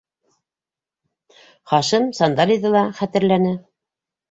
Хашим 1.73 2.09
сандалиҙы 2.23 2.75
ла 2.79 2.83
хәтерләне. 3.03 3.55